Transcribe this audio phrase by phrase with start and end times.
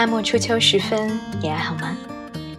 [0.00, 1.94] 夏末初秋时分，你还好吗？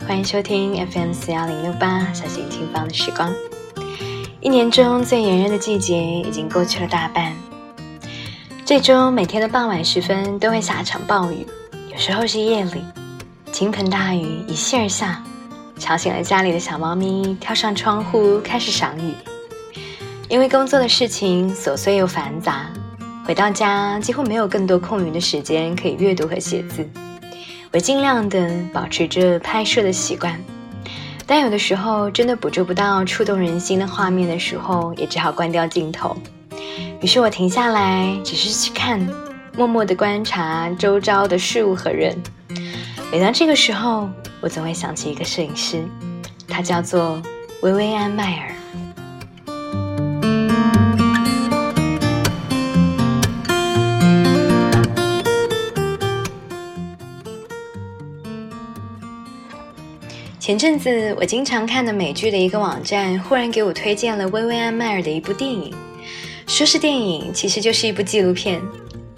[0.08, 3.34] 欢迎收听 FM 四幺零六八小心轻放的时光。
[4.40, 7.34] 一年中最炎热的季节已经过去了大半，
[8.64, 11.48] 这周每天的傍晚时分都会下一场暴雨，
[11.92, 12.84] 有时候是夜里，
[13.52, 15.24] 倾盆大雨一泻而下，
[15.80, 19.16] 吵醒了家里的小猫咪，跳上窗户开始赏雨。
[20.30, 22.68] 因为工作的事情琐碎又繁杂，
[23.26, 26.88] 回到家几乎没有更多空余的时间可以阅读和写字。
[27.74, 30.38] 我尽量的保持着拍摄的习惯，
[31.26, 36.16] 但有的时候真的捕捉不到触动人心的画面的时候，也只好关掉镜头。
[37.00, 39.00] 于是我停下来，只是去看，
[39.56, 42.14] 默默的观察周遭的事物和人。
[43.10, 44.10] 每当这个时候，
[44.42, 45.82] 我总会想起一个摄影师，
[46.50, 47.22] 他叫做
[47.62, 48.54] 薇薇安·迈尔。
[60.52, 65.74] 前阵子我经常看的美剧的一个网站，忽然给我推荐了薇薇安·迈尔的一部电影。
[66.46, 68.62] 说是电影，其实就是一部纪录片。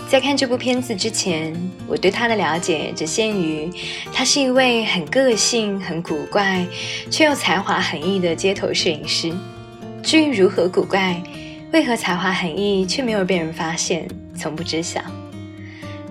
[0.07, 1.51] 在看这部片子之前，
[1.87, 3.67] 我对他的了解只限于
[4.13, 6.63] 他是一位很个性、很古怪，
[7.09, 9.33] 却又才华横溢的街头摄影师。
[10.03, 11.19] 至于如何古怪，
[11.71, 15.01] 为何才华横溢却没有被人发现，从不知晓。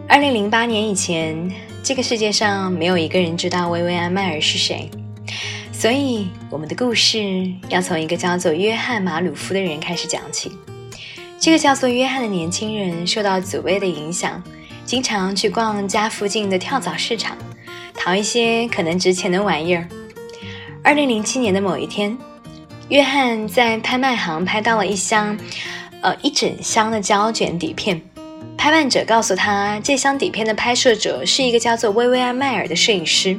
[0.09, 1.49] 二零零八年以前，
[1.81, 4.91] 这个世界上没有一个人知道薇薇安·迈尔是谁。
[5.83, 7.19] 所以，我们的故事
[7.69, 10.53] 要从一个叫做约翰·马鲁夫的人开始讲起。
[11.41, 14.41] 这个叫做约翰的年轻人受到祖辈的影响，
[14.85, 17.37] 经常去逛家附近的跳蚤市场，
[17.95, 19.89] 淘一些可能值钱的玩意儿。
[20.85, 22.17] 二零零七年的某一天，
[22.89, 25.37] 约翰在拍卖行拍到了一箱，
[26.01, 28.01] 呃，一整箱的胶卷底片。
[28.57, 33.37] 拍卖者告诉他，这箱底片的拍摄者是一个叫做薇薇安·迈尔的摄影师。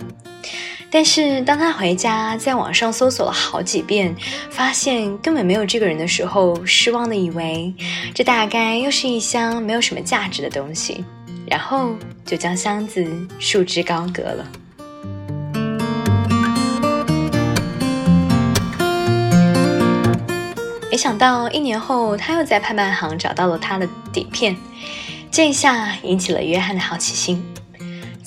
[0.96, 4.16] 但是当他回家在网上搜索了好几遍，
[4.52, 7.74] 发现根本没有这个人的时候，失望的以为
[8.14, 11.04] 这大概又是一箱没有什么价值的东西，
[11.48, 13.04] 然后就将箱子
[13.40, 14.46] 束之高阁了。
[20.92, 24.56] 没想到一年后，他又在拍卖行找到了他的底片，
[25.32, 27.44] 这一下引起了约翰的好奇心。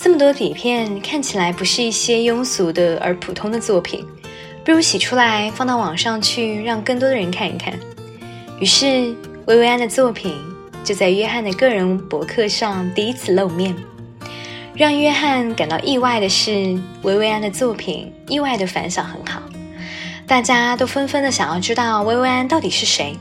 [0.06, 4.06] 这么多底片看起来不是一些庸俗的而普通的作品，
[4.64, 7.74] 不如洗出来放到网上去，让更多的人看一看。
[8.60, 9.12] 于是，
[9.46, 10.32] 薇薇安的作品
[10.84, 13.74] 就在约翰的个人博客上第一次露面。
[14.76, 19.42] 让约翰感到意外的是，薇薇安的作品意外的反响很好，
[20.24, 23.16] 大家都纷纷的想要知道薇薇安到底是谁，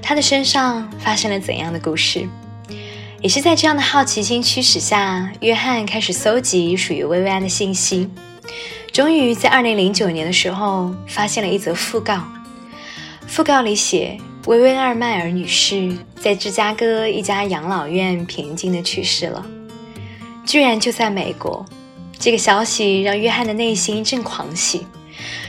[0.00, 2.26] 她的身上发生了怎样的故事。
[3.24, 8.06] 也是在这样的好奇心驱使下，约翰开始搜集属于薇薇安的信息。
[8.92, 12.22] 终于在2009年的时候，发现了一则讣告。
[13.26, 19.46] 讣告里写，薇薇安·迈尔女士在芝加哥一家养老院平静的去世了。
[20.44, 21.64] 居然就在美国，
[22.18, 24.86] 这个消息让约翰的内心一阵狂喜。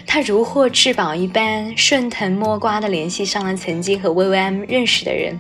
[0.08, 5.38] 他如获至宝一般，顺藤摸瓜地联系上了曾经和薇薇安认识的人。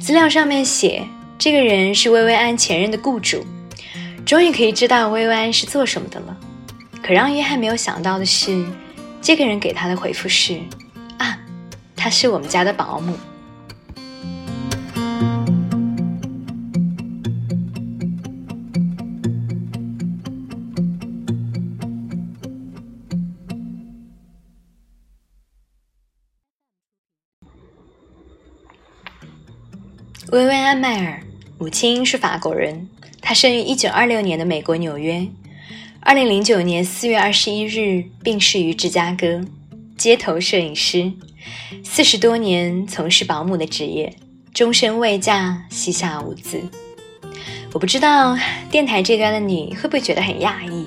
[0.00, 1.04] 资料上面写。
[1.44, 3.44] 这个人是薇薇安前任的雇主，
[4.24, 6.36] 终于可以知道薇薇安是做什么的了。
[7.02, 8.64] 可让约翰没有想到的是，
[9.20, 10.60] 这个人给他的回复是
[11.18, 11.36] ：“啊，
[11.96, 13.18] 她是我们家的保姆。”
[30.30, 31.20] 薇薇安·迈尔。
[31.62, 32.88] 母亲是法国人，
[33.20, 35.24] 她生于一九二六年的美国纽约，
[36.00, 39.40] 二零零九年四月二十一日病逝于芝加哥。
[39.96, 41.12] 街头摄影师，
[41.84, 44.12] 四十多年从事保姆的职业，
[44.52, 46.60] 终身未嫁，膝下无子。
[47.72, 48.36] 我不知道
[48.68, 50.84] 电台这端的你会不会觉得很讶异，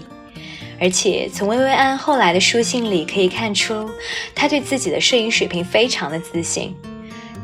[0.78, 3.90] 而且从薇薇安后来的书信里可以看出，
[4.36, 6.76] 她对自己的摄影水平非常的自信。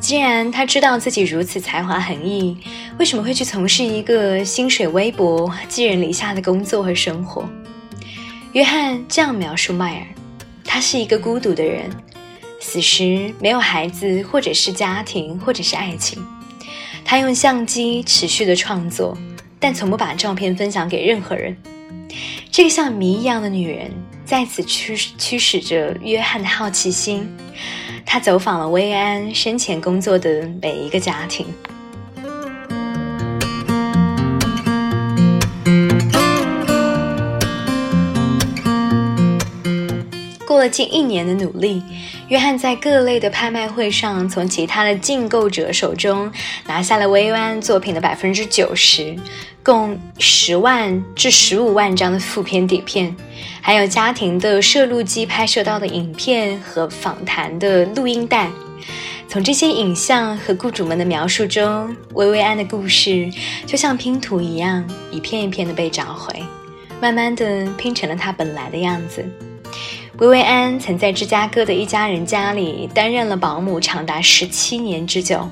[0.02, 2.58] 既然他知道自己如此才华横溢，
[2.98, 7.48] 为什么会去从事一个薪水微薄、寄人篱下的工作和生活？
[8.54, 10.06] 约翰这样描述迈尔：
[10.66, 11.88] 他是一个孤独的人，
[12.60, 16.26] 死时没有孩子，或者是家庭，或者是爱情。
[17.06, 19.16] 他用相机持续的创作，
[19.60, 21.56] 但从不把照片分享给任何人。
[22.50, 23.92] 这个像谜一样的女人，
[24.26, 27.30] 在此驱驱使着约翰的好奇心。
[28.06, 31.46] 他走访了薇安生前工作的每一个家庭。
[40.46, 41.82] 过了近一年的努力
[42.32, 46.32] 约翰在各类的拍卖会上，从其他的竞购者手中
[46.66, 49.14] 拿下了薇薇安作品的百分之九十，
[49.62, 53.14] 共十万至十五万张的副片底片，
[53.60, 58.50] 还有家庭的摄录机拍摄到的影片和访谈的录音带。
[59.28, 63.30] 从这些影像和雇主们的描述中，薇薇安的故事
[63.66, 66.34] 就像拼图一样，一片一片的被找回，
[67.02, 69.30] 慢慢的拼成了她本来的样子。
[70.22, 75.50] 薇薇安曾在芝加哥的一家人家里担任了保姆长达十七年之久。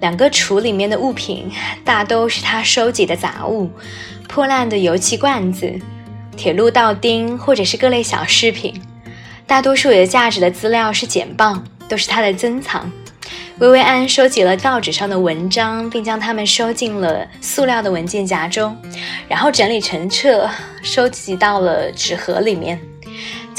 [0.00, 1.50] 两个橱里面的物品
[1.84, 3.68] 大都是她收集的杂物，
[4.28, 5.76] 破烂的油漆罐子、
[6.36, 8.80] 铁路道钉或者是各类小饰品。
[9.44, 12.88] 大多数有价值的资料是简报，都是她的珍藏。
[13.58, 18.76] 薇薇安收集了报纸上的文章，并将它们收进了塑料的文件夹中，
[19.26, 20.48] 然后整理成册，
[20.80, 22.80] 收集到了纸盒里面。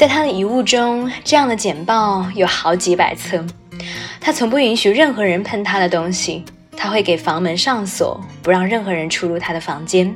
[0.02, 3.40] 在他的遗物中，这样的简报有好几百册。
[4.20, 6.44] 他从不允许任何人碰他的东西，
[6.76, 10.12] 他会给房门上锁，不让任何人出入他的房间。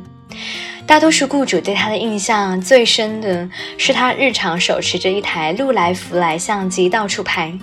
[0.89, 3.49] 大多数雇主对他的印象最深的
[3.79, 7.57] 是他日常手持着一台禄来福来相机到处拍，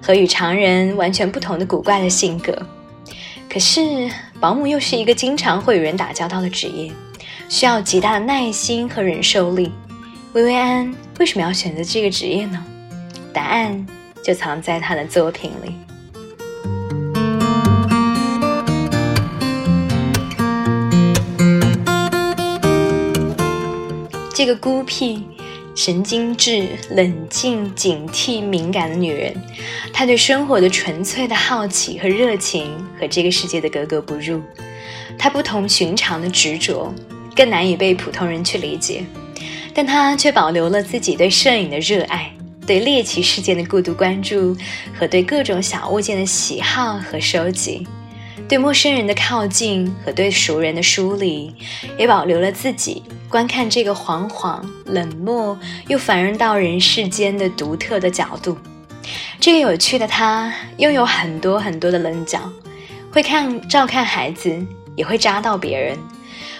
[0.00, 2.56] 和与常人完全不同的古怪的性格。
[3.52, 4.08] 可是，
[4.38, 6.92] 保姆又是一个经常会与人打交道的职业，
[7.48, 9.72] 需要极大的耐心和忍受力。
[10.36, 12.62] 薇薇安为什么要选择这个职业呢？
[13.32, 13.86] 答案
[14.22, 15.72] 就藏在他的作品里。
[24.34, 25.24] 这个孤僻、
[25.74, 29.34] 神经质、冷静、警惕、敏感的女人，
[29.90, 34.42] 她对生活的纯粹的好奇和热情和这个世界的格格不入。
[35.18, 36.92] 她不同寻常的执着，
[37.34, 39.02] 更难以被普通人去理解。
[39.76, 42.32] 但他却保留了自己对摄影的热爱，
[42.66, 44.56] 对猎奇事件的过度关注，
[44.98, 47.86] 和对各种小物件的喜好和收集，
[48.48, 51.54] 对陌生人的靠近和对熟人的疏离，
[51.98, 55.58] 也保留了自己观看这个惶惶、冷漠
[55.88, 58.56] 又凡人到人世间的独特的角度。
[59.38, 62.50] 这个有趣的他，拥有很多很多的棱角，
[63.12, 64.56] 会看照看孩子，
[64.96, 65.98] 也会扎到别人，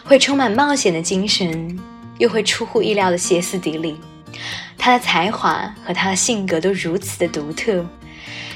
[0.04, 1.78] 会充满冒险的精神。
[2.18, 3.96] 又会出乎意料的歇斯底里，
[4.76, 7.84] 他的才华和他的性格都如此的独特。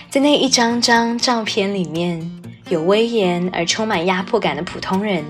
[0.09, 2.21] 在那一张张照片里面，
[2.69, 5.25] 有威严而充满压迫感的普通人，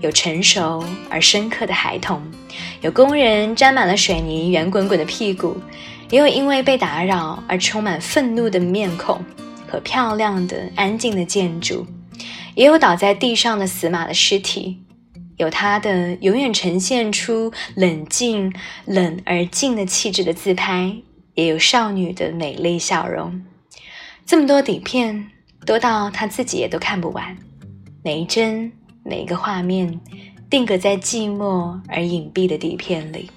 [0.00, 2.20] 有成熟而深刻的孩童，
[2.80, 5.56] 有工人沾满了水泥圆滚滚的屁股，
[6.10, 9.20] 也有因为被打扰而充满愤怒的面孔
[9.68, 11.86] 和漂亮的安静的建筑，
[12.54, 14.78] 也有倒在地上的死马的尸体。
[15.36, 18.52] 有他的永远呈现出冷静、
[18.84, 20.96] 冷而静的气质的自拍，
[21.34, 23.42] 也有少女的美丽笑容。
[24.24, 25.30] 这么多底片，
[25.64, 27.36] 多到他自己也都看不完。
[28.02, 28.72] 每一帧、
[29.04, 30.00] 每一个画面，
[30.48, 33.30] 定格在寂寞而隐蔽的底片里。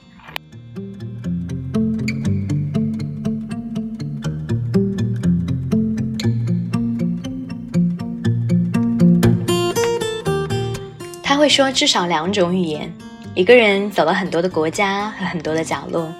[11.39, 12.93] 会说至少两种语言。
[13.33, 16.13] 一个人走了很多的国家和很多的角落，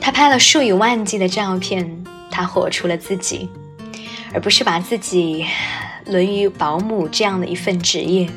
[0.00, 3.48] 他拍了数以万计的照片，他活出了自己，
[4.34, 5.46] 而不是把自己
[6.04, 8.28] 沦于保姆这样的一份职业。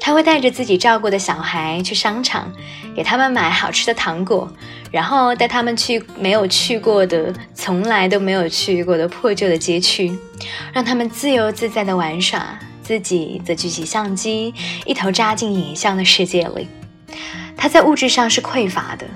[0.00, 2.52] 他会带着自己照顾的小孩去商场，
[2.94, 4.50] 给他们买好吃的糖果，
[4.90, 10.16] 然后带他们去没有去过的、从来都没有去过的破旧的街区，
[10.72, 12.58] 让他们自由自在的玩耍。
[12.88, 14.54] 自己则举起相机，
[14.86, 16.66] 一头扎进影像的世界里。
[17.54, 19.06] 他在物质上是匮乏的，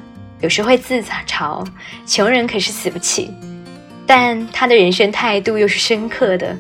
[0.43, 1.67] 有时会自嘲
[2.07, 3.31] 穷人可是死不起。
[4.07, 6.55] 但他的人生态度又是深刻的，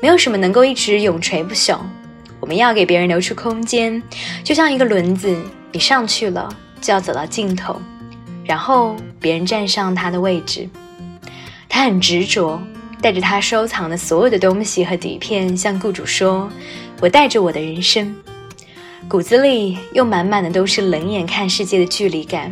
[0.00, 1.76] 没有什么能够一直永垂不朽。
[2.38, 4.00] 我们要给别人留出空间，
[4.44, 5.36] 就像一个轮子，
[5.72, 6.48] 你上去了
[6.80, 7.82] 就要走到尽头，
[8.44, 10.68] 然后别人站上他的位置。
[11.68, 12.62] 他很执着。
[13.04, 16.50] 带着他收藏的所有的东西和底片，向雇主说
[17.02, 18.16] ：“我带着我的人生，
[19.06, 22.50] 骨子里又满满的都是冷眼看世界的距离感。”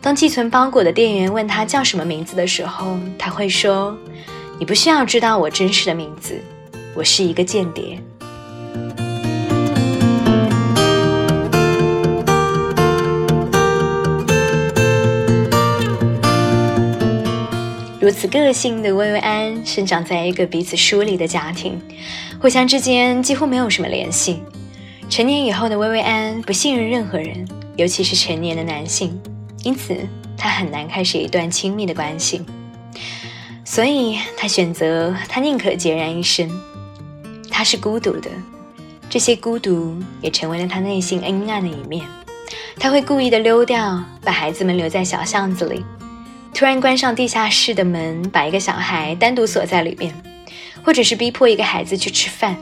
[0.00, 3.92] 当寄存包裹的店员问他叫什么名字的时候，他会说
[4.56, 6.40] ：“你不需要知道我真实的名字，
[6.94, 8.00] 我是一个间谍。”
[18.02, 21.80] 如此个性的薇薇安生长在一个彼此疏离的家庭，
[22.40, 24.42] 互相之间几乎没有什么联系。
[25.08, 29.16] 成年以后的薇薇安不信任任何人，尤其是成年的男性，
[29.62, 29.96] 因此
[30.36, 32.44] 他很难开始一段亲密的关系，
[33.64, 36.50] 所以他选择他宁可孑然一身。
[37.52, 38.28] 他是孤独的，
[39.08, 42.04] 这些孤独也成为了他内心阴暗的一面。
[42.80, 45.84] 他会故意的溜掉，把孩子们留在小巷子里，
[46.54, 50.14] 突然关上地下室的门，把一个小孩单独锁在里面，
[50.84, 52.56] 或者是逼迫一个孩子去吃饭。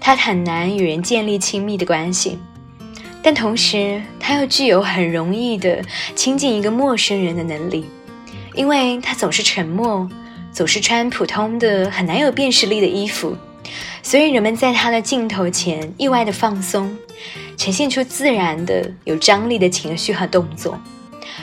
[0.00, 2.38] 他很难与人建立亲密的关系。
[3.22, 5.82] 但同时，他又具有很容易的
[6.14, 7.84] 亲近一个陌生人的能力，
[8.54, 10.08] 因为他总是沉默，
[10.50, 13.36] 总是穿普通的、很难有辨识力的衣服，
[14.02, 16.96] 所以人们在他的镜头前意外的放松，
[17.58, 20.80] 呈现出自然的、有张力的情绪和动作。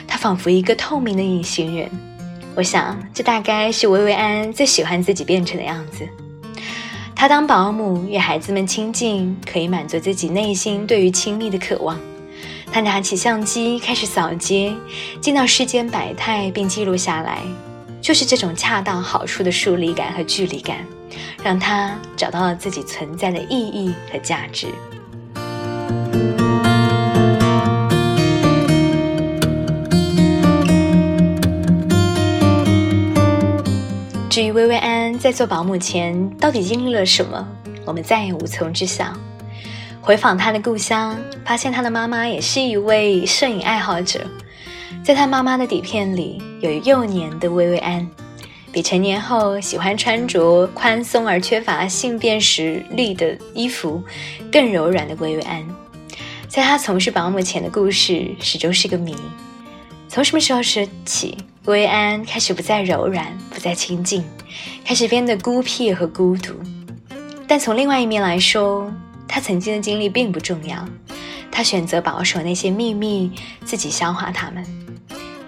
[0.08, 1.88] 他仿佛一个透明的隐形人。
[2.56, 6.08] 我想，这大概是薇薇安最喜欢自己变成的样子。
[7.14, 11.96] 他当保姆，与孩子们亲近，可以满足自己内心对于亲密的渴望。
[12.72, 14.74] 他拿起相机，开始扫街，
[15.20, 17.38] 见到世间百态，并记录下来。
[18.00, 20.78] 就是这种恰到好处的疏离感和距离感，
[21.42, 24.68] 让他找到了自己存在的意义和价值。
[34.38, 37.44] 至于薇薇安在做保姆前到底经历了什么，
[37.84, 39.12] 我们再也无从知晓。
[40.00, 44.24] 回访她的故乡，发现她的妈妈也是一位摄影爱好者。
[45.02, 48.08] 在她妈妈的底片里，有幼年的薇薇安，
[48.70, 54.00] 比成年后喜欢穿着宽松而缺乏性辨识力的衣服
[54.52, 55.66] 更柔软的薇薇安。
[56.46, 59.16] 在她从事保姆前的故事，始终是个谜。
[60.08, 61.36] 从什么时候说起？
[61.68, 64.24] 薇安开始不再柔软，不再亲近，
[64.86, 66.54] 开始变得孤僻和孤独。
[67.46, 68.90] 但从另外一面来说，
[69.28, 70.82] 他曾经的经历并不重要。
[71.52, 73.30] 他选择保守那些秘密，
[73.66, 74.64] 自己消化它们。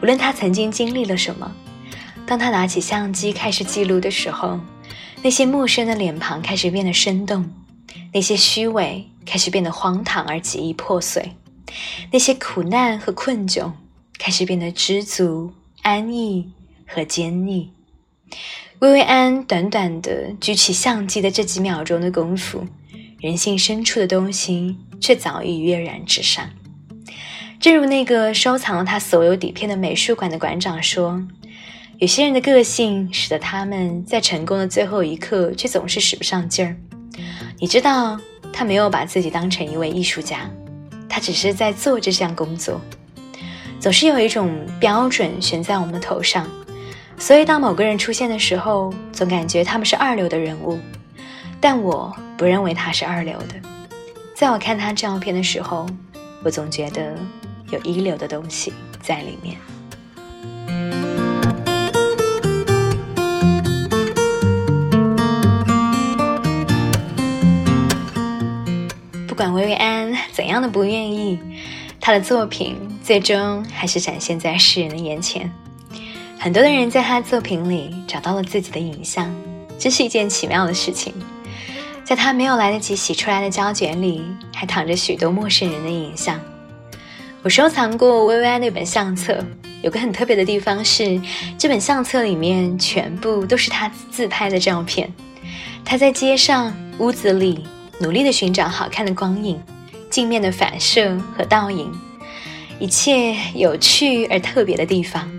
[0.03, 1.51] 无论他曾经经历了什么，
[2.27, 4.61] 当他拿起相机开始记录的时候，
[5.23, 7.51] 那些陌生的脸庞开始变得生动，
[8.13, 11.33] 那些虚伪开始变得荒唐而极易破碎，
[12.13, 13.73] 那些苦难和困窘
[14.19, 15.51] 开始变得知足。
[15.83, 16.51] 安逸
[16.87, 17.73] 和坚毅。
[18.79, 22.67] 薇薇安短短的举起相机的这几秒钟的功夫，
[23.21, 26.49] 人性深处的东西却早已跃然纸上。
[27.59, 31.23] 正如那个收藏了他所有底片的美术馆的馆长说
[32.01, 36.75] ：“有些人的个性使得他们在成功的最后一刻却总是使不上劲儿。
[37.59, 38.19] 你知道，
[38.51, 40.51] 他没有把自己当成一位艺术家，
[41.07, 42.81] 他只是在做这项工作。”
[43.81, 46.47] 总是有一种标准悬在我们的头上，
[47.17, 50.79] 所以当某个人出现的时候，总感觉他们是二流的人物。
[51.63, 53.55] 但我不认为他是二流的。
[54.35, 55.87] 在我看他照片的时候，
[56.45, 57.17] 我总觉得
[57.71, 58.71] 有一流的东西
[59.03, 59.57] 在里面。
[69.27, 71.39] 不管薇薇安怎样的不愿意。
[72.01, 75.53] 他的作品最终还是展现在世人的眼前，
[76.39, 79.31] 很多的人在他的作品里找到了自己的影像，
[79.79, 81.13] 这是一件奇妙的事情。
[82.03, 86.41] 在他没有来得及洗出来的胶卷里，还躺着许多陌生人的影像。
[87.43, 89.39] 我收藏过薇薇安那本相册，
[89.83, 91.21] 有个很特别的地方是，
[91.59, 95.13] 这本相册里面全部都是他自拍的照片。
[95.85, 97.65] 他在街上、屋子里
[98.01, 99.61] 努力的寻找好看的光影。
[100.11, 101.91] 镜面的反射和倒影，
[102.79, 105.31] 一切有趣而特别的地方，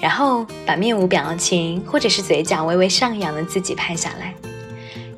[0.00, 4.34] 然后把面无表情或者是嘴角微微上扬的自己拍下来。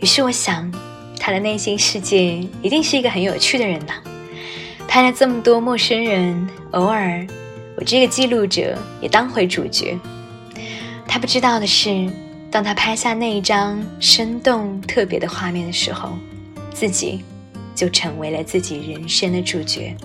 [0.01, 0.71] 于是我想，
[1.19, 3.95] 他的内心世界一定是一个很有趣的人呢。
[4.89, 7.27] 拍了这么多陌生人，偶尔
[7.77, 9.99] 我这个记录者也当回主角。
[11.07, 12.11] 他不知道的是，
[12.51, 16.17] 当他拍下那一张生动特别的画面的时候，
[16.73, 17.23] 自己。
[17.79, 19.97] 就成为了自己人生的主角。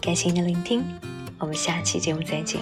[0.00, 0.84] 感谢您的聆听，
[1.40, 2.60] 我们下期节目再见。